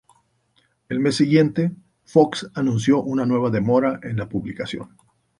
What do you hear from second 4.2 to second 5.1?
publicación.